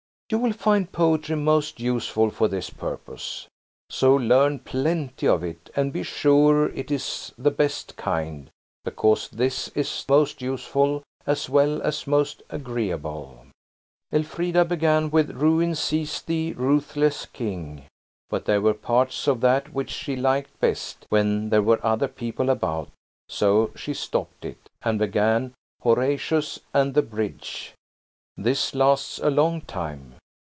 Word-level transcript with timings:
You 0.31 0.37
will 0.37 0.53
find 0.53 0.89
poetry 0.89 1.35
most 1.35 1.81
useful 1.81 2.29
for 2.29 2.47
this 2.47 2.69
purpose. 2.69 3.47
So 3.89 4.15
learn 4.15 4.59
plenty 4.59 5.27
of 5.27 5.43
it, 5.43 5.69
and 5.75 5.91
be 5.91 6.03
sure 6.03 6.69
it 6.69 6.89
is 6.89 7.33
the 7.37 7.51
best 7.51 7.97
kind, 7.97 8.49
because 8.85 9.27
this 9.27 9.67
is 9.75 10.05
most 10.07 10.41
useful 10.41 11.03
as 11.27 11.49
well 11.49 11.81
as 11.81 12.07
most 12.07 12.43
agreeable. 12.49 13.41
"SHE 13.41 13.41
SAW 13.41 13.41
THAT 13.41 13.41
THE 13.41 13.47
NAME 13.47 13.47
WAS 13.49 13.49
'E. 13.51 14.13
TALBOT.'" 14.13 14.17
Elfrida 14.17 14.65
began 14.73 15.09
with 15.11 15.31
"Ruin 15.31 15.75
seize 15.75 16.21
thee, 16.21 16.53
ruthless 16.53 17.25
King!" 17.25 17.83
but 18.29 18.45
there 18.45 18.61
were 18.61 18.73
parts 18.73 19.27
of 19.27 19.41
that 19.41 19.73
which 19.73 19.89
she 19.91 20.15
liked 20.15 20.57
best 20.61 21.05
when 21.09 21.49
there 21.49 21.61
were 21.61 21.85
other 21.85 22.07
people 22.07 22.49
about–so 22.49 23.71
she 23.75 23.93
stopped 23.93 24.45
it, 24.45 24.69
and 24.81 24.97
began 24.97 25.53
"Horatius 25.83 26.61
and 26.73 26.93
the 26.93 27.01
Bridge." 27.01 27.73
This 28.37 28.73
lasts 28.73 29.19
a 29.19 29.29
long 29.29 29.59
time. 29.59 30.15